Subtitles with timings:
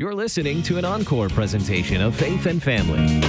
[0.00, 3.20] You're listening to an encore presentation of Faith and Family.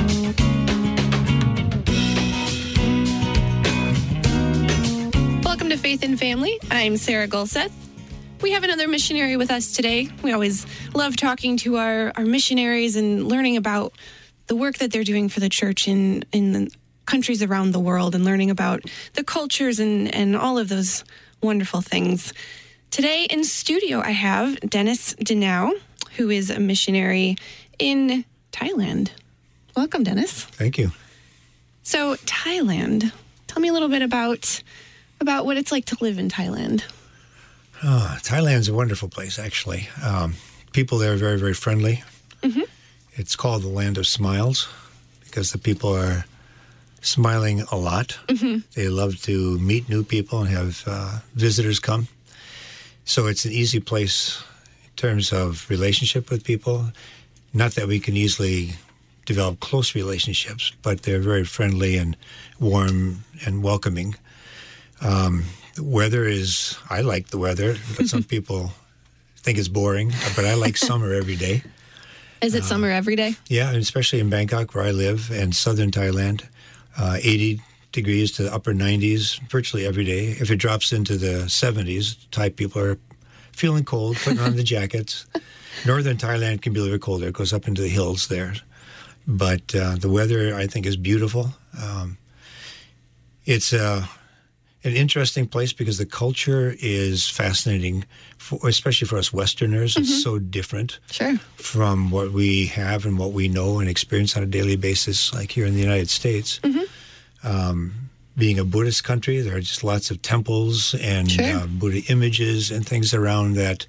[5.43, 6.57] Welcome to Faith and Family.
[6.71, 7.73] I'm Sarah Gulseth.
[8.39, 10.07] We have another missionary with us today.
[10.23, 13.91] We always love talking to our, our missionaries and learning about
[14.47, 16.69] the work that they're doing for the church in, in
[17.05, 18.81] countries around the world and learning about
[19.15, 21.03] the cultures and, and all of those
[21.43, 22.31] wonderful things.
[22.91, 25.73] Today in studio, I have Dennis Denow,
[26.17, 27.35] who is a missionary
[27.79, 29.11] in Thailand.
[29.75, 30.43] Welcome, Dennis.
[30.43, 30.91] Thank you.
[31.83, 33.11] So, Thailand.
[33.47, 34.61] Tell me a little bit about
[35.19, 36.83] about what it's like to live in Thailand.
[37.83, 39.87] Oh, Thailand's a wonderful place, actually.
[40.03, 40.35] Um,
[40.71, 42.03] people there are very, very friendly.
[42.41, 42.61] Mm-hmm.
[43.13, 44.67] It's called the land of smiles
[45.25, 46.25] because the people are
[47.01, 48.17] smiling a lot.
[48.27, 48.59] Mm-hmm.
[48.75, 52.07] They love to meet new people and have uh, visitors come.
[53.05, 54.43] So it's an easy place
[55.01, 56.85] terms of relationship with people.
[57.53, 58.73] Not that we can easily
[59.25, 62.15] develop close relationships, but they're very friendly and
[62.59, 64.15] warm and welcoming.
[65.01, 68.71] Um, the weather is, I like the weather, but some people
[69.37, 71.63] think it's boring, but I like summer every day.
[72.41, 73.35] Is it summer every day?
[73.47, 76.43] Yeah, and especially in Bangkok, where I live, and southern Thailand,
[76.97, 80.35] uh, 80 degrees to the upper 90s virtually every day.
[80.39, 82.97] If it drops into the 70s, Thai people are
[83.53, 85.25] feeling cold, putting on the jackets.
[85.85, 87.27] Northern Thailand can be a little bit colder.
[87.27, 88.53] It goes up into the hills there.
[89.27, 91.53] But uh, the weather, I think, is beautiful.
[91.81, 92.17] Um,
[93.45, 94.05] it's uh,
[94.83, 98.05] an interesting place because the culture is fascinating,
[98.37, 99.95] for, especially for us Westerners.
[99.95, 101.37] It's so different Sure.
[101.55, 105.51] from what we have and what we know and experience on a daily basis, like
[105.51, 106.59] here in the United States.
[107.43, 108.00] Um,
[108.37, 111.45] being a Buddhist country, there are just lots of temples and Sure.
[111.45, 113.85] uh, Buddha images and things around that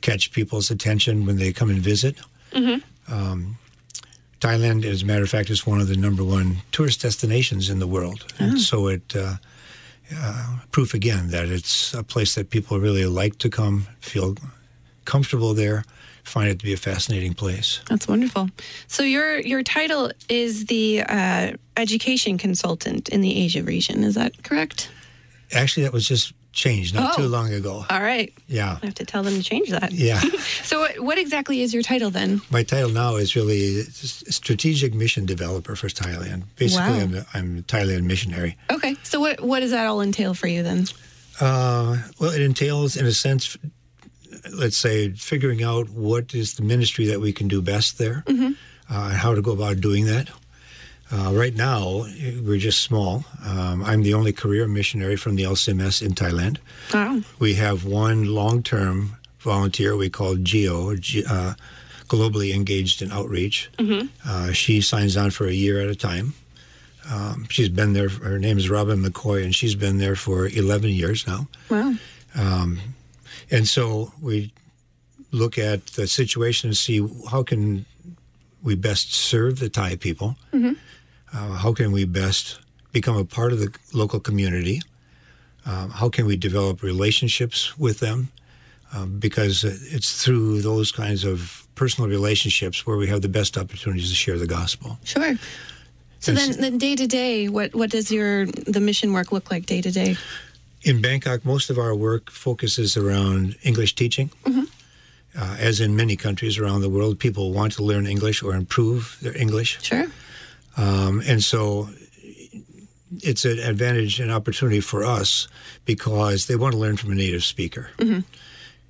[0.00, 2.16] catch people's attention when they come and visit.
[3.08, 3.58] Um,
[4.40, 7.78] Thailand, as a matter of fact, is one of the number one tourist destinations in
[7.78, 8.24] the world.
[8.38, 9.36] And so it uh,
[10.14, 14.34] uh, proof again that it's a place that people really like to come, feel
[15.04, 15.84] comfortable there,
[16.26, 17.80] find it to be a fascinating place.
[17.88, 18.48] That's wonderful.
[18.88, 24.04] So your your title is the uh, education consultant in the Asia region.
[24.04, 24.90] Is that correct?
[25.52, 27.22] Actually, that was just changed not Oh.
[27.22, 27.84] too long ago.
[27.90, 28.32] All right.
[28.48, 28.78] Yeah.
[28.82, 29.92] I have to tell them to change that.
[29.92, 30.20] Yeah.
[30.66, 32.40] So what, what exactly is your title then?
[32.50, 36.42] My title now is really strategic mission developer for Thailand.
[36.56, 37.00] Basically, Wow.
[37.00, 38.56] I'm, a, I'm a Thailand missionary.
[38.70, 38.96] Okay.
[39.04, 40.86] So what what does that all entail for you then?
[41.40, 43.56] Uh, well, it entails, in a sense,
[44.52, 48.32] let's say, figuring out what is the ministry that we can do best there, uh,
[48.88, 50.28] and how to go about doing that.
[51.12, 52.04] Uh, right now,
[52.44, 53.24] we're just small.
[53.44, 56.58] Um, I'm the only career missionary from the LCMS in Thailand.
[56.92, 57.20] Wow.
[57.38, 61.54] We have one long term volunteer we call Geo, uh,
[62.08, 63.70] globally engaged in outreach.
[64.24, 66.34] Uh, she signs on for a year at a time.
[67.08, 70.90] Um, she's been there, her name is Robin McCoy, and she's been there for 11
[70.90, 71.46] years now.
[71.70, 71.94] Wow.
[73.50, 74.52] And so we
[75.30, 77.84] look at the situation and see how can
[78.62, 80.36] we best serve the Thai people?
[81.32, 82.58] Uh, how can we best
[82.92, 84.80] become a part of the local community?
[85.66, 88.28] Um, how can we develop relationships with them?
[88.94, 94.08] Um, because it's through those kinds of personal relationships where we have the best opportunities
[94.10, 94.98] to share the gospel.
[95.04, 95.34] Sure.
[96.20, 99.50] So And then, then day to day, what what does your the mission work look
[99.50, 100.16] like day to day?
[100.82, 104.30] In Bangkok, most of our work focuses around English teaching.
[105.38, 109.18] Uh, as in many countries around the world, people want to learn English or improve
[109.20, 109.82] their English.
[109.82, 110.06] Sure.
[110.78, 111.88] Um, and so
[113.22, 115.48] it's an advantage and opportunity for us
[115.84, 117.90] because they want to learn from a native speaker.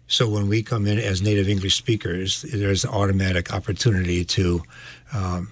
[0.08, 4.62] So when we come in as native English speakers, there's an automatic opportunity to
[5.12, 5.50] um,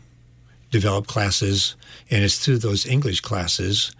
[0.70, 1.74] develop classes.
[2.10, 3.92] And it's through those English classes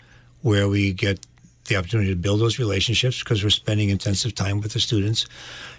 [0.43, 1.19] where we get
[1.67, 5.27] the opportunity to build those relationships because we're spending intensive time with the students.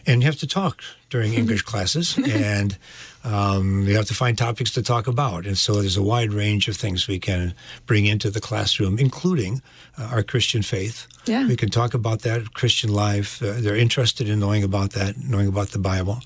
[0.06, 2.78] And you have to talk during English classes, and
[3.24, 5.46] um, you have to find topics to talk about.
[5.46, 7.54] And so there's a wide range of things we can
[7.86, 9.62] bring into the classroom, including
[9.98, 11.08] uh, our Christian faith.
[11.26, 11.48] Yeah.
[11.48, 13.42] We can talk about that, Christian life.
[13.42, 16.20] Uh, they're interested in knowing about that, knowing about the Bible.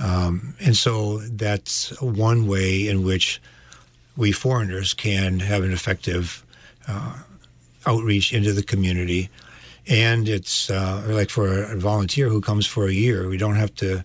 [0.00, 3.40] Um, and so that's one way in which
[4.16, 6.44] we foreigners can have an effective
[6.86, 7.14] uh,
[7.88, 9.28] outreach into the community.
[9.86, 13.74] And it's uh, like for a volunteer who comes for a year, we don't have
[13.76, 14.04] to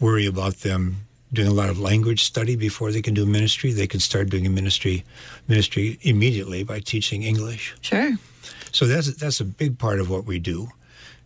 [0.00, 3.72] worry about them doing a lot of language study before they can do ministry.
[3.72, 5.04] They can start doing a ministry
[5.46, 7.76] ministry immediately by teaching English.
[7.80, 8.12] Sure.
[8.72, 10.68] So that's that's a big part of what we do.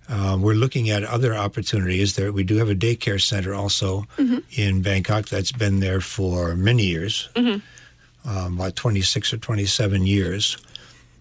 [0.08, 2.14] Um, we're looking at other opportunities.
[2.14, 4.04] There, we do have a daycare center also
[4.50, 7.62] in Bangkok that's been there for many years, um,
[8.26, 10.58] about 26 or 27 years,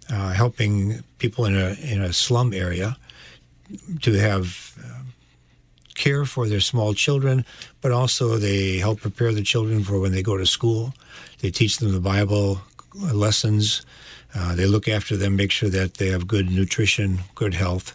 [0.10, 2.98] uh, helping people in a in a slum area
[4.02, 5.04] to have uh,
[5.96, 7.46] care for their small children,
[7.82, 10.94] but also they help prepare the children for when they go to school.
[11.40, 12.62] They teach them the Bible
[12.96, 13.86] lessons.
[14.36, 17.94] Uh, they look after them, make sure that they have good nutrition, good health,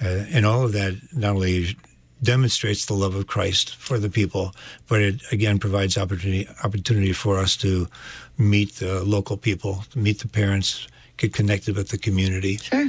[0.00, 1.76] uh, and all of that not only
[2.22, 4.54] demonstrates the love of Christ for the people,
[4.88, 7.86] but it again provides opportunity opportunity for us to
[8.38, 10.86] meet the local people, meet the parents,
[11.16, 12.88] get connected with the community Sure.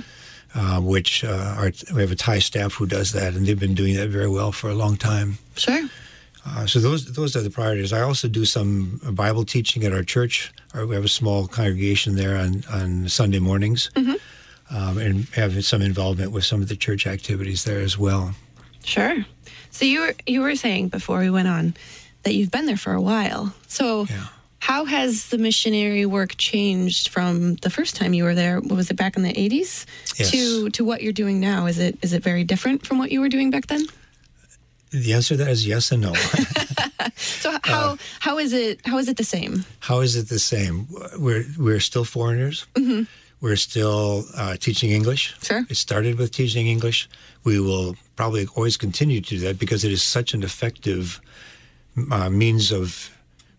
[0.55, 3.75] uh, which uh, are, we have a Thai staff who does that, and they've been
[3.75, 5.37] doing that very well for a long time.
[5.55, 5.87] Sure.
[6.47, 7.91] Uh, so those those are the priorities.
[7.91, 10.53] I also do some Bible teaching at our church.
[10.75, 13.89] Our, we have a small congregation there on on Sunday mornings,
[14.69, 18.35] um, and have some involvement with some of the church activities there as well.
[18.83, 19.25] Sure.
[19.71, 21.73] So you were you were saying before we went on
[22.23, 23.53] that you've been there for a while.
[23.67, 24.27] So Yeah.
[24.69, 28.59] How has the missionary work changed from the first time you were there?
[28.59, 29.85] What was it back in the eighties
[30.17, 30.31] Yes.
[30.31, 31.67] to to what you're doing now?
[31.67, 33.85] Is it is it very different from what you were doing back then?
[34.91, 36.13] The answer to that is yes and no.
[37.41, 39.53] So how how is it how is it the same?
[39.79, 40.87] How is it the same?
[41.25, 42.65] We're we're still foreigners.
[43.41, 45.35] We're still uh, teaching English.
[45.43, 45.63] Sure.
[45.69, 47.07] It started with teaching English.
[47.43, 51.21] We will probably always continue to do that because it is such an effective
[52.11, 53.14] uh, means of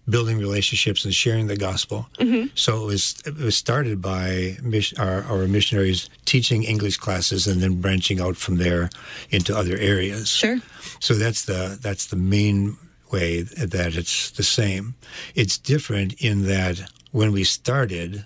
[0.09, 2.07] building relationships and sharing the gospel.
[2.55, 4.57] So it was it was started by
[4.99, 8.89] our, our missionaries teaching English classes and then branching out from there
[9.31, 10.29] into other areas.
[10.29, 10.59] Sure.
[11.01, 12.77] So that's the that's the main
[13.13, 14.95] way that it's the same.
[15.35, 16.81] It's different in that
[17.13, 18.25] when we started,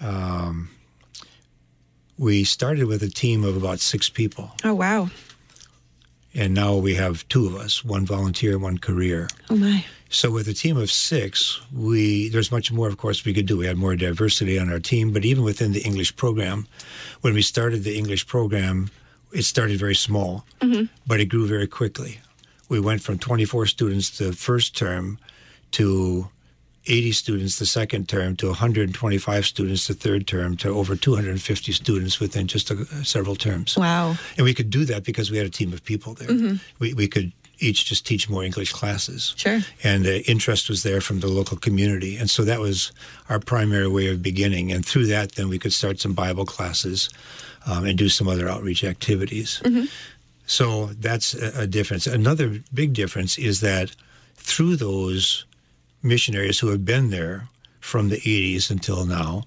[0.00, 0.68] um,
[2.18, 5.08] we started with a team of about six people, Oh wow.
[6.34, 9.28] and now we have two of us, one volunteer, one career.
[9.50, 9.84] Oh my.
[10.14, 13.58] So with a team of six, we there's much more, of course, we could do.
[13.58, 16.68] We had more diversity on our team, but even within the English program,
[17.22, 18.90] when we started the English program,
[19.32, 20.84] it started very small, mm-hmm.
[21.04, 22.20] but it grew very quickly.
[22.68, 25.18] We went from 24 students the first term
[25.72, 26.28] to
[26.86, 32.20] 80 students the second term to 125 students the third term to over 250 students
[32.20, 33.76] within just a, several terms.
[33.76, 34.14] Wow.
[34.36, 36.28] And we could do that because we had a team of people there.
[36.28, 36.56] Mm-hmm.
[36.78, 37.32] We, we could
[37.64, 39.34] each just teach more English classes.
[39.36, 39.60] Sure.
[39.82, 42.16] And the interest was there from the local community.
[42.16, 42.92] And so that was
[43.28, 44.72] our primary way of beginning.
[44.72, 47.08] And through that, then we could start some Bible classes
[47.66, 49.60] um, and do some other outreach activities.
[50.46, 52.06] So that's a, a difference.
[52.06, 53.94] Another big difference is that
[54.36, 55.46] through those
[56.02, 57.48] missionaries who have been there
[57.80, 59.44] from the 80s until now,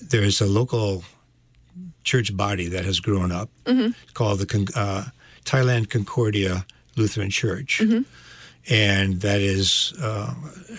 [0.00, 1.02] there's a local
[2.04, 3.48] church body that has grown up
[4.12, 5.04] called the uh,
[5.44, 6.64] Thailand Concordia
[6.96, 7.80] Lutheran Church.
[8.70, 10.34] And that is uh,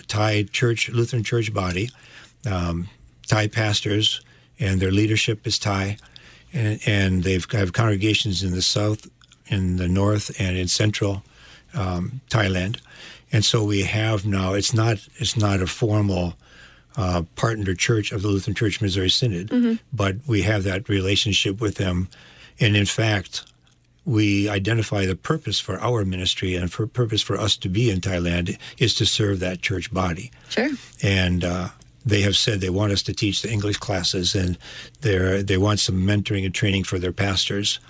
[0.08, 1.90] Thai church, Lutheran church body,
[2.50, 2.88] um,
[3.28, 4.20] Thai pastors,
[4.58, 5.98] and their leadership is Thai.
[6.52, 9.06] And, and they've have congregations in the south,
[9.46, 11.22] in the north, and in central
[11.74, 12.80] um, Thailand.
[13.32, 14.54] And so we have now.
[14.54, 14.98] It's not.
[15.16, 16.34] It's not a formal
[16.96, 19.50] uh, partner church of the Lutheran Church Missouri Synod,
[19.92, 22.08] but we have that relationship with them.
[22.58, 23.44] And in fact,
[24.06, 28.00] we identify the purpose for our ministry and for purpose for us to be in
[28.00, 30.30] Thailand is to serve that church body.
[30.48, 30.70] Sure.
[31.02, 31.68] And uh,
[32.06, 34.56] they have said they want us to teach the English classes, and
[35.00, 37.80] they they want some mentoring and training for their pastors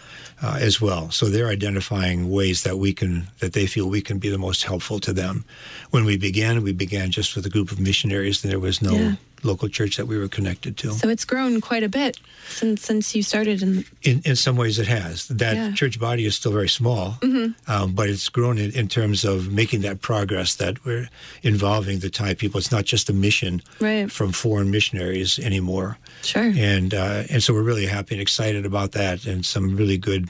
[0.42, 1.10] uh, as well.
[1.10, 4.64] So they're identifying ways that we can that they feel we can be the most
[4.64, 5.44] helpful to them.
[5.90, 8.94] When we began, we began just with a group of missionaries, and there was no
[8.94, 9.14] Yeah.
[9.42, 10.92] Local church that we were connected to.
[10.92, 14.78] So it's grown quite a bit since since you started in in, in some ways
[14.78, 15.28] it has.
[15.28, 15.72] That Yeah.
[15.74, 17.18] church body is still very small,
[17.66, 21.08] um, but it's grown in, in terms of making that progress that we're
[21.42, 22.58] involving the Thai people.
[22.58, 24.10] It's not just a mission Right.
[24.10, 25.98] from foreign missionaries anymore.
[26.22, 26.52] Sure.
[26.56, 30.28] And, uh, and so we're really happy and excited about that and some really good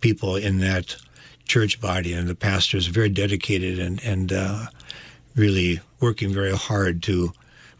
[0.00, 0.96] people in that
[1.46, 4.66] church body and the pastors are very dedicated and, and uh,
[5.34, 7.32] really working very hard to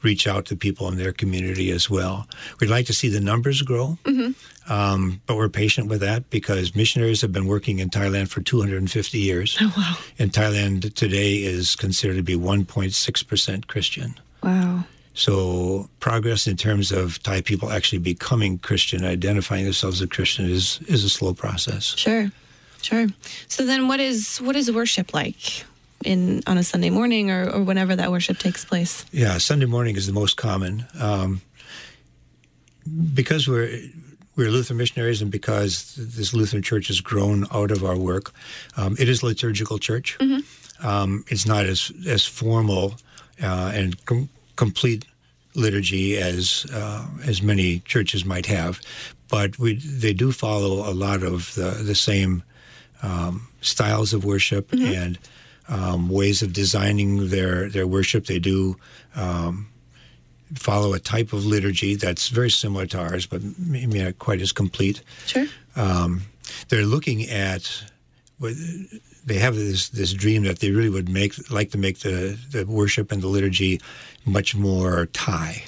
[0.02, 2.26] reach out to people in their community as well.
[2.60, 3.98] We'd like to see the numbers grow,
[4.68, 9.18] um, but we're patient with that because missionaries have been working in Thailand for 250
[9.18, 9.56] years.
[9.60, 9.96] Oh wow.
[10.18, 14.14] And Thailand today is considered to be 1.6% Christian.
[14.42, 14.84] Wow.
[15.14, 20.78] So progress in terms of Thai people actually becoming Christian, identifying themselves as Christian, is
[20.86, 21.96] is a slow process.
[21.96, 22.30] Sure.
[22.82, 23.08] Sure.
[23.48, 25.64] So then what is what is worship like
[26.04, 29.04] in on a Sunday morning or, or whenever that worship takes place?
[29.12, 31.40] Yeah, Sunday morning is the most common um,
[33.14, 33.80] because we're
[34.36, 38.32] we're Lutheran missionaries, and because this Lutheran church has grown out of our work,
[38.76, 40.16] um, it is a liturgical church.
[40.80, 42.94] Um, it's not as as formal
[43.42, 45.04] uh, and com- complete
[45.54, 48.80] liturgy as uh, as many churches might have,
[49.28, 52.44] but we they do follow a lot of the the same
[53.02, 55.18] um, styles of worship and
[55.68, 58.26] um, ways of designing their their worship.
[58.26, 58.76] They do.
[59.14, 59.68] Um,
[60.54, 64.50] follow a type of liturgy that's very similar to ours, but maybe not quite as
[64.50, 65.02] complete.
[65.26, 65.44] Sure.
[65.76, 66.22] Um,
[66.70, 67.84] they're looking at
[69.26, 72.64] they have this this dream that they really would make like to make the, the
[72.64, 73.80] worship and the liturgy
[74.24, 75.64] much more Thai.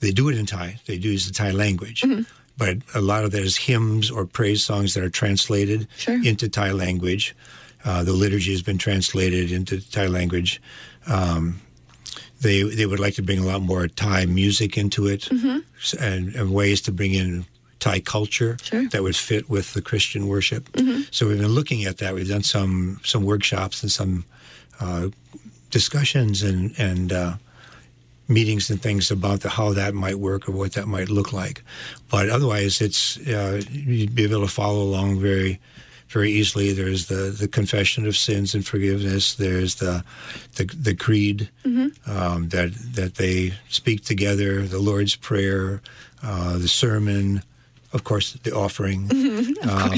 [0.00, 0.80] They do it in Thai.
[0.86, 2.04] They do use the Thai language.
[2.56, 6.20] But a lot of that is hymns or praise songs that are translated Sure.
[6.24, 7.34] into Thai language.
[7.84, 10.60] Uh, the liturgy has been translated into Thai language.
[11.06, 11.60] Um,
[12.40, 15.28] they they would like to bring a lot more Thai music into it,
[15.82, 17.46] s- and, and ways to bring in
[17.80, 18.88] Thai culture Sure.
[18.88, 20.68] that would fit with the Christian worship.
[21.10, 22.14] So we've been looking at that.
[22.14, 24.24] We've done some some workshops and some
[24.80, 25.08] uh,
[25.70, 27.34] discussions and and uh,
[28.28, 31.62] meetings and things about the, how that might work or what that might look like.
[32.10, 35.58] But otherwise, it's uh, you'd be able to follow along very
[36.08, 36.72] very easily.
[36.72, 39.34] There's the, the confession of sins and forgiveness.
[39.34, 40.04] There's the
[40.56, 41.50] the, the creed
[42.06, 44.62] um, that that they speak together.
[44.62, 45.82] The Lord's prayer,
[46.22, 47.42] uh, the sermon,
[47.92, 49.10] of course, the offering.
[49.62, 49.92] um,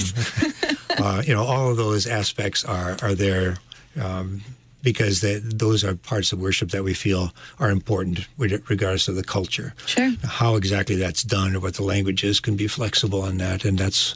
[0.98, 3.58] uh, you know, all of those aspects are are there.
[4.00, 4.42] Um,
[4.82, 9.22] because that, those are parts of worship that we feel are important, regardless of the
[9.22, 9.74] culture.
[9.84, 10.12] Sure.
[10.24, 13.78] How exactly that's done or what the language is can be flexible on that, and
[13.78, 14.14] that's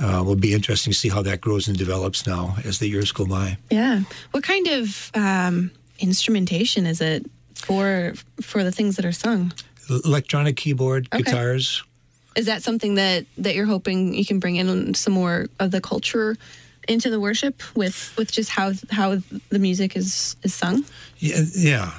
[0.00, 3.12] uh, will be interesting to see how that grows and develops now as the years
[3.12, 3.56] go by.
[3.70, 4.02] Yeah.
[4.32, 7.24] What kind of um, instrumentation is it
[7.54, 9.52] for for the things that are sung?
[9.88, 11.22] Electronic keyboard, Okay.
[11.22, 11.82] guitars.
[12.36, 15.80] Is that something that that you're hoping you can bring in some more of the
[15.80, 16.36] culture
[16.88, 19.18] into the worship with with just how how
[19.50, 20.84] the music is is sung?
[21.18, 21.90] Yeah, yeah.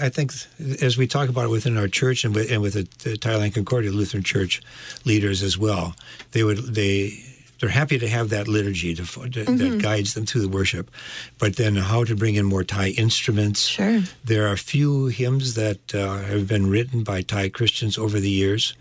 [0.00, 0.32] I, I think
[0.80, 3.52] as we talk about it within our church and with, and with the, the Thailand
[3.54, 4.62] Concordia Lutheran Church
[5.04, 5.94] leaders as well,
[6.32, 7.18] they would they
[7.60, 10.90] they're happy to have that liturgy to, to, that guides them through the worship,
[11.38, 13.66] but then how to bring in more Thai instruments.
[13.66, 14.00] Sure.
[14.24, 18.30] There are a few hymns that uh, have been written by Thai Christians over the
[18.30, 18.74] years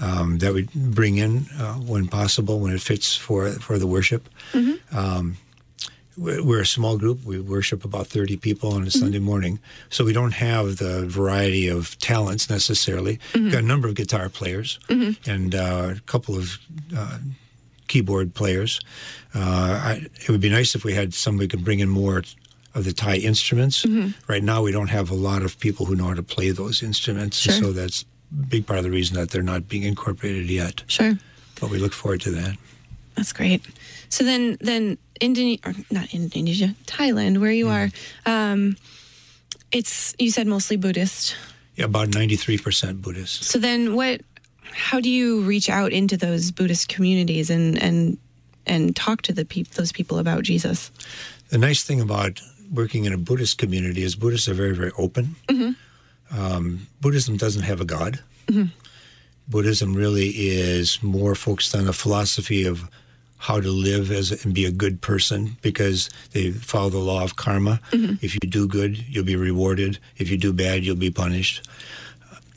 [0.00, 4.28] um, that we bring in uh, when possible, when it fits for for the worship.
[4.92, 5.38] Um,
[6.18, 7.24] we're a small group.
[7.24, 9.60] We worship about 30 people on a Sunday morning.
[9.88, 13.20] So we don't have the variety of talents necessarily.
[13.34, 14.80] We've got a number of guitar players
[15.26, 16.58] and uh, a couple of
[16.96, 17.18] uh,
[17.88, 18.80] keyboard players.
[19.34, 22.22] Uh, I, it would be nice if we had somebody who could bring in more
[22.74, 23.84] of the Thai instruments.
[24.28, 26.82] Right now, we don't have a lot of people who know how to play those
[26.82, 27.36] instruments.
[27.38, 27.54] Sure.
[27.54, 30.84] So that's a big part of the reason that they're not being incorporated yet.
[30.86, 31.18] Sure.
[31.60, 32.56] But we look forward to that.
[33.16, 33.66] That's great.
[34.10, 37.90] So then, then Indonesia, not Indonesia, Thailand, where you are,
[38.26, 38.76] um,
[39.72, 41.36] it's you said mostly Buddhist.
[41.76, 43.44] Yeah, about 93% Buddhist.
[43.44, 44.22] So then, what?
[44.72, 48.18] How do you reach out into those Buddhist communities and and
[48.66, 50.90] and talk to the peop- those people about Jesus?
[51.48, 52.40] The nice thing about
[52.72, 55.36] working in a Buddhist community is Buddhists are very, very open.
[55.48, 56.38] Mm-hmm.
[56.38, 58.20] Um, Buddhism doesn't have a God.
[58.46, 58.66] Mm-hmm.
[59.48, 62.88] Buddhism really is more focused on the philosophy of
[63.38, 67.36] how to live as and be a good person because they follow the law of
[67.36, 67.80] karma.
[67.92, 68.16] Mm-hmm.
[68.20, 69.98] If you do good, you'll be rewarded.
[70.18, 71.66] If you do bad, you'll be punished.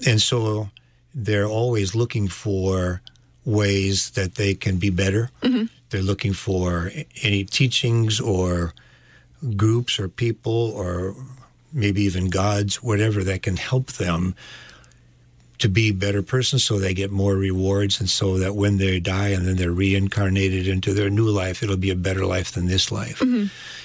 [0.05, 0.69] And so
[1.13, 3.01] they're always looking for
[3.45, 5.29] ways that they can be better.
[5.89, 6.91] They're looking for
[7.21, 8.73] any teachings or
[9.57, 11.15] groups or people or
[11.73, 14.35] maybe even gods, whatever that can help them
[15.57, 19.27] to be better persons so they get more rewards and so that when they die
[19.29, 22.91] and then they're reincarnated into their new life, it'll be a better life than this
[22.91, 23.21] life.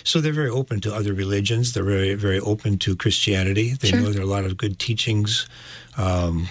[0.04, 1.72] So they're very open to other religions.
[1.74, 3.72] They're very, very open to Christianity.
[3.74, 4.00] They Sure.
[4.00, 5.46] know there are a lot of good teachings
[5.98, 6.48] um,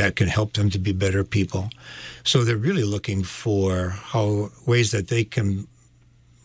[0.00, 1.64] that can help them to be better people.
[2.24, 5.66] So they're really looking for how ways that they can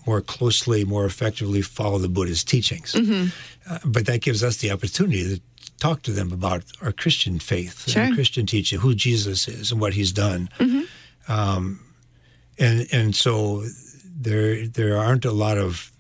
[0.08, 2.94] more closely, more effectively follow the Buddha's teachings.
[2.96, 5.42] Uh, but that gives us the opportunity to
[5.80, 8.04] talk to them about our Christian faith, Sure.
[8.04, 10.50] and Christian teaching, who Jesus is, and what He's done.
[11.28, 11.80] Um,
[12.60, 13.64] and and so
[14.26, 15.92] there there aren't a lot of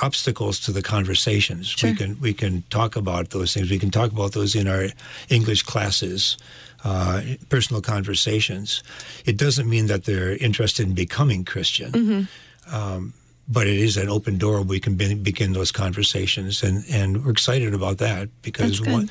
[0.00, 1.68] obstacles to the conversations.
[1.68, 1.90] Sure.
[1.90, 3.70] We can we can talk about those things.
[3.70, 4.86] We can talk about those in our
[5.28, 6.36] English classes,
[6.84, 8.82] uh, personal conversations.
[9.26, 12.28] It doesn't mean that they're interested in becoming Christian,
[12.70, 13.12] um,
[13.48, 14.62] but it is an open door.
[14.62, 19.10] We can be, begin those conversations, and and we're excited about that because one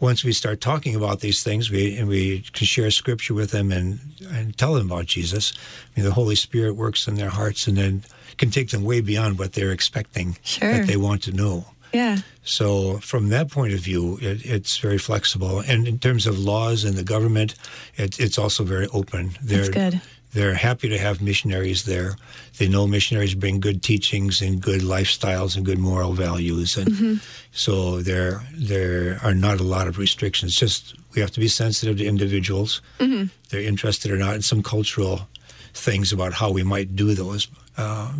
[0.00, 3.70] once we start talking about these things, we and we can share scripture with them
[3.70, 4.00] and,
[4.32, 5.52] and tell them about Jesus.
[5.56, 8.02] I mean, the Holy Spirit works in their hearts and then
[8.38, 10.72] can take them way beyond what they're expecting Sure.
[10.72, 11.66] that they want to know.
[11.92, 12.18] Yeah.
[12.42, 15.60] So, from that point of view, it, it's very flexible.
[15.60, 17.54] And in terms of laws and the government,
[17.96, 19.32] it, it's also very open.
[19.42, 20.00] They're, That's good.
[20.32, 22.14] They're happy to have missionaries there.
[22.58, 27.14] They know missionaries bring good teachings and good lifestyles and good moral values, and Mm-hmm.
[27.52, 30.54] so there there are not a lot of restrictions.
[30.54, 33.26] Just we have to be sensitive to individuals, Mm-hmm.
[33.48, 35.28] they're interested or not, in some cultural
[35.74, 38.12] things about how we might do those uh,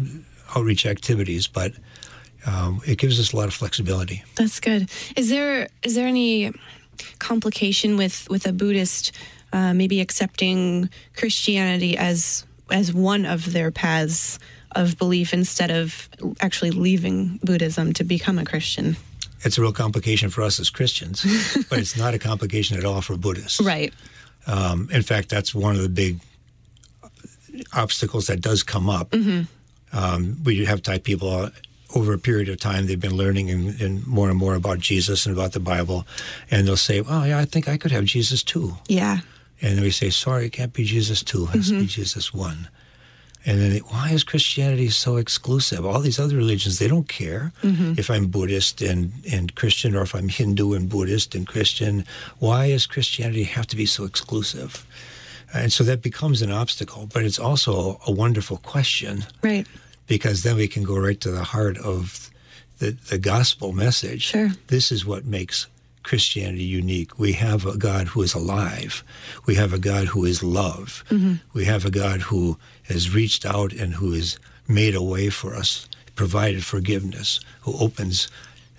[0.56, 1.72] outreach activities, but.
[2.46, 4.24] Um, it gives us a lot of flexibility.
[4.36, 4.88] That's good.
[5.14, 6.52] Is there is there any
[7.18, 9.12] complication with with a Buddhist
[9.52, 14.38] uh, maybe accepting Christianity as as one of their paths
[14.76, 16.08] of belief instead of
[16.40, 18.96] actually leaving Buddhism to become a Christian?
[19.42, 21.24] It's a real complication for us as Christians,
[21.70, 23.60] but it's not a complication at all for Buddhists.
[23.60, 23.92] Right.
[24.46, 26.20] Um, in fact, that's one of the big
[27.72, 29.14] obstacles that does come up.
[29.92, 31.50] Um, we have Thai people
[31.94, 35.26] over a period of time, they've been learning and, and more and more about Jesus
[35.26, 36.06] and about the Bible,
[36.50, 39.20] and they'll say, "Oh, yeah, I think I could have Jesus too." Yeah.
[39.62, 41.86] And then we say, "Sorry, it can't be Jesus two; it has to be mm-hmm.
[41.86, 42.68] Jesus one."
[43.46, 45.86] And then, they, why is Christianity so exclusive?
[45.86, 47.94] All these other religions, they don't care mm-hmm.
[47.96, 52.04] if I'm Buddhist and, and Christian or if I'm Hindu and Buddhist and Christian.
[52.38, 54.86] Why does Christianity have to be so exclusive?
[55.54, 59.66] And so that becomes an obstacle, but it's also a wonderful question Right.
[60.06, 62.30] because then we can go right to the heart of
[62.78, 64.22] the, the gospel message.
[64.22, 64.50] Sure.
[64.68, 65.66] This is what makes
[66.10, 67.20] Christianity unique.
[67.20, 69.04] We have a God who is alive.
[69.46, 71.04] We have a God who is love.
[71.54, 74.36] We have a God who has reached out and who has
[74.66, 78.28] made a way for us, provided forgiveness, who opens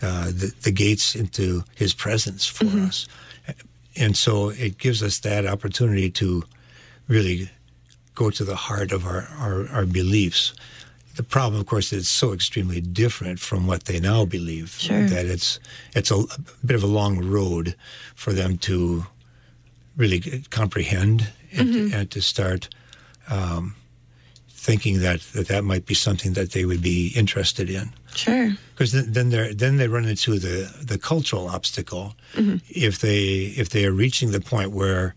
[0.01, 3.07] uh, the, the gates into his presence for us.
[3.95, 6.43] And so it gives us that opportunity to
[7.07, 7.49] really
[8.13, 10.53] go to the heart of our, our, our beliefs.
[11.15, 15.07] The problem, of course, is it's so extremely different from what they now believe Sure.
[15.07, 15.59] that it's
[15.95, 16.27] it's a, a
[16.65, 17.75] bit of a long road
[18.15, 19.05] for them to
[19.97, 22.69] really comprehend and, to, and to start
[23.29, 23.75] um,
[24.49, 28.53] thinking that, that that might be something that they would be interested in Sure.
[28.73, 32.15] because then, then they then they run into the the cultural obstacle
[32.69, 35.13] if they if they are reaching the point where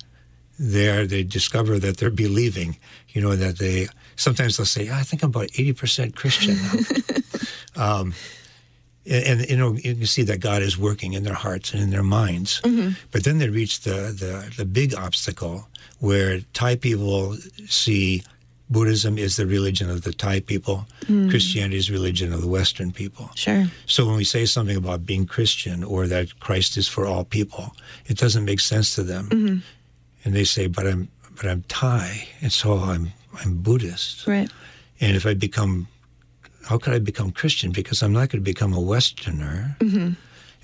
[0.58, 2.76] they are they discover that they're believing
[3.10, 6.56] you know that they sometimes they'll say "Ah, I think I'm about eighty percent Christian
[6.56, 6.74] now
[8.00, 8.14] um,
[9.06, 11.82] and, and you know you can see that God is working in their hearts and
[11.82, 12.60] in their minds
[13.10, 15.66] but then they reach the, the the big obstacle
[16.00, 17.36] where Thai people
[17.66, 18.22] see
[18.70, 20.86] Buddhism is the religion of the Thai people.
[21.30, 23.30] Christianity is the religion of the Western people.
[23.34, 23.66] Sure.
[23.86, 27.76] So when we say something about being Christian or that Christ is for all people,
[28.06, 29.62] it doesn't make sense to them.
[30.24, 33.12] And they say, "But I'm, but I'm Thai, and so I'm,
[33.44, 34.26] I'm Buddhist.
[34.26, 34.50] Right.
[35.00, 35.86] And if I become,
[36.64, 37.72] how could I become Christian?
[37.72, 39.76] Because I'm not going to become a Westerner."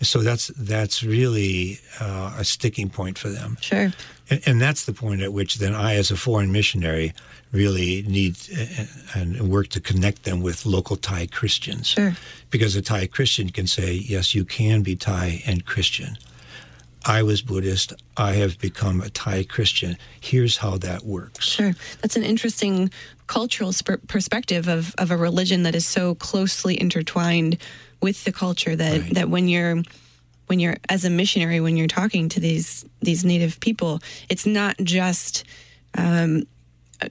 [0.00, 3.58] And so that's that's really uh, a sticking point for them.
[3.60, 3.92] Sure.
[4.30, 7.12] And, and that's the point at which then I, as a foreign missionary,
[7.52, 11.88] really need uh, and work to connect them with local Thai Christians.
[11.88, 12.16] Sure.
[12.48, 16.16] Because a Thai Christian can say, yes, you can be Thai and Christian.
[17.06, 17.92] I was Buddhist.
[18.16, 19.96] I have become a Thai Christian.
[20.20, 21.46] Here's how that works.
[21.46, 21.72] Sure.
[22.02, 22.90] That's an interesting
[23.26, 27.56] cultural sp- perspective of, of a religion that is so closely intertwined
[28.02, 29.14] with the culture that, Right.
[29.14, 29.82] that when you're
[30.46, 34.76] when you're as a missionary when you're talking to these these native people it's not
[34.82, 35.44] just
[35.96, 36.42] um,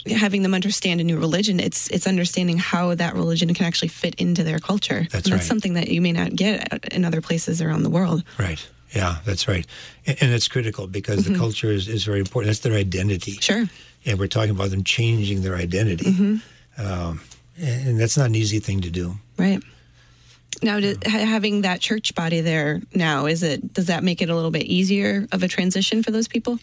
[0.08, 4.14] having them understand a new religion it's it's understanding how that religion can actually fit
[4.16, 5.38] into their culture That's and right.
[5.38, 8.68] that's something that you may not get in other places around the world Right.
[8.96, 9.66] Yeah, that's right.
[10.06, 12.50] And, and it's critical because the culture is, is very important.
[12.50, 13.34] That's their identity.
[13.34, 13.66] sure
[14.06, 16.42] And we're talking about them changing their identity.
[16.78, 17.22] Um,
[17.58, 19.16] and, and that's not an easy thing to do.
[19.38, 19.62] Right.
[20.62, 24.30] Now, do, ha- having that church body there now, is it does that make it
[24.30, 26.60] a little bit easier of a transition for those people?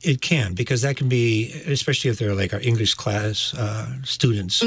[0.00, 4.62] It can because that can be, especially if they're like our English class uh, students.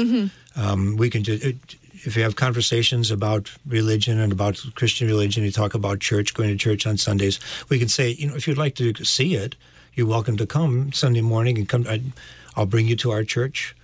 [0.56, 1.44] Um, we can just
[2.04, 6.50] if you have conversations about religion and about Christian religion, you talk about church, going
[6.50, 7.38] to church on Sundays.
[7.68, 9.56] We can say, you know, if you'd like to see it,
[9.94, 11.86] you're welcome to come Sunday morning and come.
[11.88, 12.00] I,
[12.56, 13.74] I'll bring you to our church.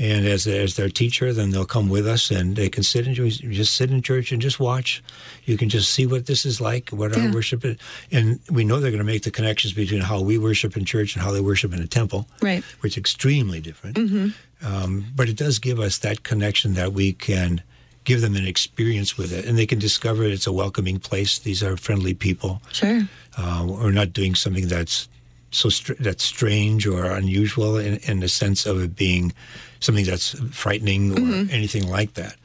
[0.00, 3.14] And as, as their teacher, then they'll come with us and they can sit in
[3.14, 5.02] just sit in church and just watch.
[5.44, 7.26] You can just see what this is like, what Yeah.
[7.26, 7.78] our worship is.
[8.12, 11.16] And we know they're going to make the connections between how we worship in church
[11.16, 12.62] and how they worship in a temple, Right.
[12.78, 13.96] which is extremely different.
[13.96, 14.28] Mm-hmm.
[14.62, 17.62] Um, but it does give us that connection that we can
[18.04, 21.38] give them an experience with it, and they can discover it's a welcoming place.
[21.38, 22.62] These are friendly people.
[22.72, 23.02] Sure.
[23.36, 25.08] Uh, we're not doing something that's
[25.50, 29.32] so str- that's strange or unusual in, in the sense of it being
[29.80, 32.36] something that's frightening or anything like that.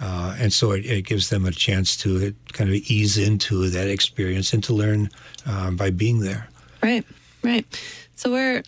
[0.00, 3.88] Uh, and so it, it gives them a chance to kind of ease into that
[3.88, 5.10] experience and to learn
[5.46, 6.48] uh, by being there.
[6.82, 7.04] Right,
[7.42, 7.66] right.
[8.14, 8.62] So we're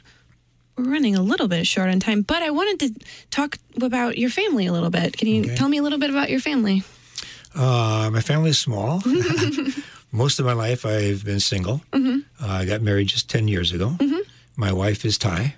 [0.81, 4.31] we're running a little bit short on time, but I wanted to talk about your
[4.31, 5.17] family a little bit.
[5.17, 5.55] Can you Okay.
[5.57, 6.83] tell me a little bit about your family?
[7.55, 9.03] Uh, my family is small.
[10.13, 11.83] Most of my life, I've been single.
[11.93, 13.97] Uh, I got married just 10 years ago.
[14.57, 15.55] My wife is Thai.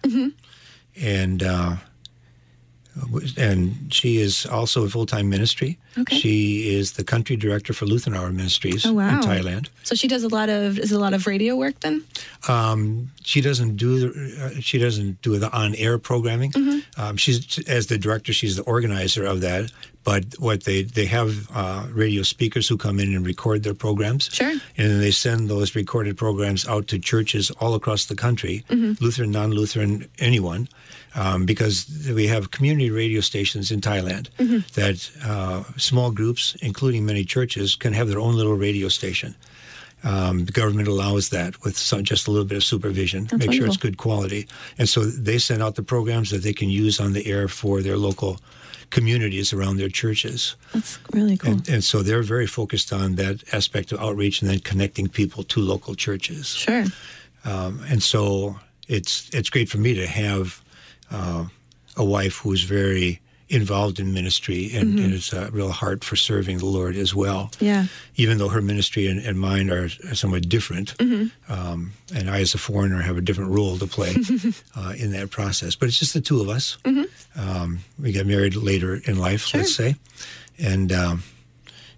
[1.01, 1.77] And uh,
[3.39, 5.79] and she is also a full time ministry.
[5.99, 6.17] Okay.
[6.19, 9.09] She is the country director for Lutheran Hour Ministries Oh, wow.
[9.17, 9.69] in Thailand.
[9.83, 12.05] So she does a lot of is a lot of radio work then?
[12.49, 16.53] Um, she doesn't do the, uh, she doesn't do the on air programming.
[16.97, 19.71] Um, she's as the director, she's the organizer of that.
[20.05, 24.31] But what they they have uh, radio speakers who come in and record their programs.
[24.33, 24.51] Sure.
[24.51, 28.65] And then they send those recorded programs out to churches all across the country,
[29.01, 30.69] Lutheran, non-Lutheran, anyone,
[31.15, 34.29] um, because we have community radio stations in Thailand
[34.75, 39.35] that uh, small groups, including many churches, can have their own little radio station.
[40.05, 43.57] Um, the government allows that with some, just a little bit of supervision, That's make
[43.57, 44.49] sure it's good quality.
[44.77, 47.83] And so they send out the programs that they can use on the air for
[47.83, 48.41] their local
[48.91, 50.57] communities around their churches.
[50.73, 51.53] That's really cool.
[51.53, 55.45] And, and so they're very focused on that aspect of outreach and then connecting people
[55.45, 56.49] to local churches.
[56.49, 56.85] sure.
[57.45, 58.57] Um, and so
[58.89, 60.62] it's it's great for me to have
[61.13, 61.45] uh,
[61.97, 66.57] a wife who's very involved in ministry and, and has a real heart for serving
[66.57, 67.51] the Lord as well.
[67.61, 67.85] Yeah.
[68.17, 70.95] Even though her ministry and, and mine are, are somewhat different,
[71.51, 74.15] um, and I, as a foreigner, have a different role to play
[74.77, 75.75] uh, in that process.
[75.77, 76.79] But it's just the two of us.
[77.37, 79.61] Um, we got married later in life, Sure.
[79.61, 79.97] let's say,
[80.59, 81.23] and um,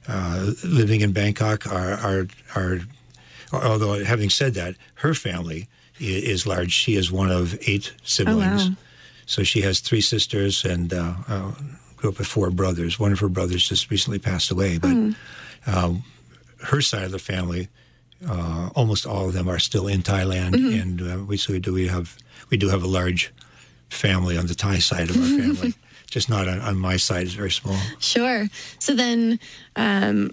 [0.08, 2.80] uh, living in Bangkok, our, our, our,
[3.52, 5.68] although having said that, her family
[6.00, 6.72] is large.
[6.72, 8.68] She is one of eight siblings.
[8.70, 8.74] wow.
[9.26, 11.52] So she has three sisters and uh, uh,
[11.96, 12.98] grew up with four brothers.
[12.98, 15.14] One of her brothers just recently passed away, but
[15.66, 16.04] um,
[16.64, 17.68] her side of the family,
[18.26, 21.72] uh, almost all of them are still in Thailand, and uh, we so we do
[21.72, 22.16] we have
[22.50, 23.32] we do have a large
[23.90, 25.74] family on the Thai side of our family.
[26.06, 27.76] Just not on, on my side; it's very small.
[27.98, 28.46] Sure.
[28.78, 29.40] So then,
[29.76, 30.32] um,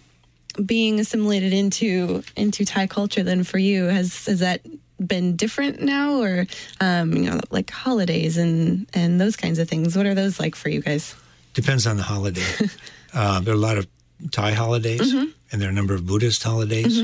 [0.65, 4.61] being assimilated into into Thai culture, then for you has has that
[5.05, 6.45] been different now, or
[6.79, 9.95] um, you know, like holidays and and those kinds of things?
[9.95, 11.15] What are those like for you guys?
[11.53, 12.45] Depends on the holiday.
[13.13, 13.87] uh, there are a lot of
[14.31, 17.01] Thai holidays, and there are a number of Buddhist holidays,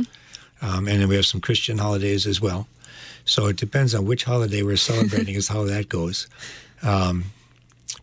[0.61, 2.67] um, and then we have some Christian holidays as well.
[3.25, 6.27] So it depends on which holiday we're celebrating, is how that goes.
[6.81, 7.25] Um,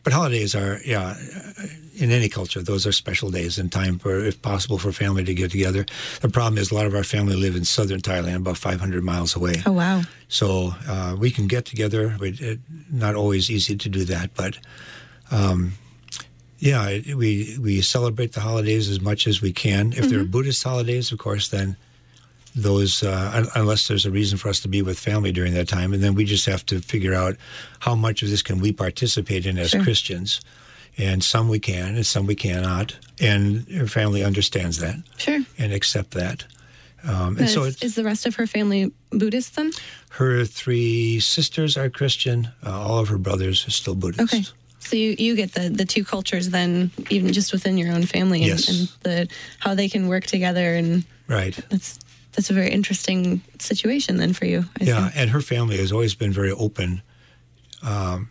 [0.05, 1.17] but holidays are, yeah,
[1.59, 5.25] uh, in any culture, those are special days and time for, if possible, for family
[5.25, 5.87] to get together.
[6.21, 9.35] The problem is a lot of our family live in southern Thailand, about 500 miles
[9.35, 9.63] away.
[9.65, 10.03] Oh wow.
[10.29, 12.15] So uh, we can get together.
[12.19, 12.61] But it,
[12.93, 14.59] not always easy to do that, but
[15.31, 15.73] um,
[16.59, 19.93] yeah, it, we we celebrate the holidays as much as we can.
[19.93, 21.77] If there are Buddhist holidays, of course, then
[22.55, 25.93] those uh, unless there's a reason for us to be with family during that time,
[25.93, 27.37] and then we just have to figure out
[27.81, 29.83] how much of this can we participate in as Sure.
[29.83, 30.41] Christians.
[30.97, 35.41] And some we can, and some we cannot, and her family understands that Sure.
[35.59, 36.45] and accept that.
[37.03, 39.73] Um, and so is, it's, is the rest of her family Buddhist then?
[40.11, 42.49] her three sisters are Christian.
[42.65, 44.33] Uh, all of her brothers are still Buddhist.
[44.33, 44.45] Okay.
[44.79, 48.43] So you, you get the, the two cultures then, even just within your own family,
[48.43, 48.69] and, Yes.
[48.69, 51.59] and the how they can work together, and Right.
[51.71, 51.99] that's
[52.35, 54.65] that's a very interesting situation then for you.
[54.81, 55.17] I Yeah, think.
[55.17, 57.03] and her family has always been very open.
[57.83, 58.29] Um,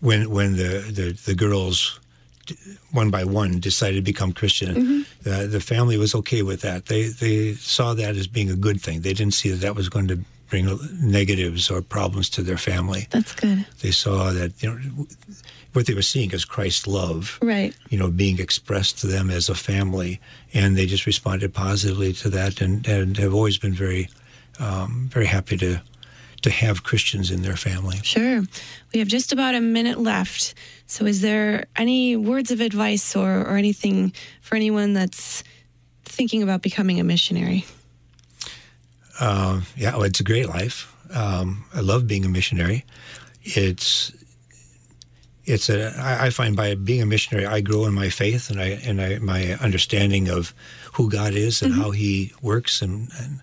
[0.00, 1.98] when when the, the, the girls,
[2.46, 2.56] d-
[2.92, 6.86] one by one, decided to become Christian, the, the family was okay with that.
[6.86, 9.00] They they saw that as being a good thing.
[9.02, 10.18] They didn't see that that was going to
[10.50, 10.66] bring
[11.00, 13.06] negatives or problems to their family.
[13.10, 13.64] That's good.
[13.80, 15.06] They saw that you know
[15.74, 17.38] what they were seeing as Christ's love.
[17.42, 17.74] Right.
[17.90, 20.20] you know, being expressed to them as a family,
[20.52, 24.08] and they just responded positively to that, and, and have always been very,
[24.58, 25.82] um, very happy to
[26.44, 27.96] to have Christians in their family.
[28.02, 28.42] Sure.
[28.92, 30.52] We have just about a minute left.
[30.86, 35.42] So, is there any words of advice or, or anything for anyone that's
[36.04, 37.64] thinking about becoming a missionary?
[39.18, 40.94] Uh, yeah, well, it's a great life.
[41.14, 42.84] Um, I love being a missionary.
[43.42, 44.12] It's
[45.46, 48.60] it's a I, I find by being a missionary, I grow in my faith and
[48.60, 50.54] I and I, my understanding of
[50.94, 53.40] who God is and how He works and, and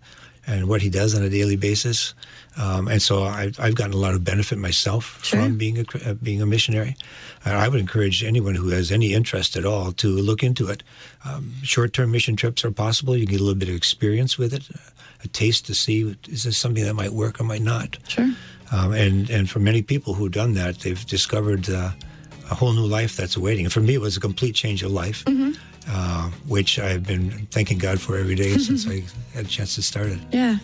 [0.48, 2.14] and what he does on a daily basis.
[2.58, 5.40] Um, and so I've, I've gotten a lot of benefit myself Sure.
[5.44, 6.98] from being a, uh, being a missionary.
[7.46, 10.84] And I would encourage anyone who has any interest at all to look into it.
[11.24, 13.16] Um, short-term mission trips are possible.
[13.16, 14.68] You get a little bit of experience with it,
[15.24, 17.98] a taste to see is this something that might work or might not.
[18.08, 18.34] Sure.
[18.72, 21.92] Um, and and for many people who've done that, they've discovered uh,
[22.50, 23.66] a whole new life that's awaiting.
[23.66, 25.24] And for me, it was a complete change of life,
[25.90, 29.04] uh, which I've been thanking God for every day since I
[29.34, 30.20] had a chance to start it.
[30.32, 30.58] Yeah,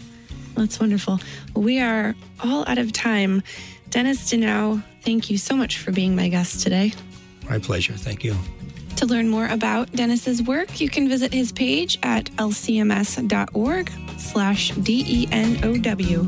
[0.55, 1.19] that's wonderful.
[1.53, 3.43] Well, we are all out of time.
[3.89, 6.93] Dennis Denow, thank you so much for being my guest today.
[7.49, 7.93] My pleasure.
[7.93, 8.35] Thank you.
[8.97, 16.27] To learn more about Dennis's work, you can visit his page at lcms.org slash D-E-N-O-W.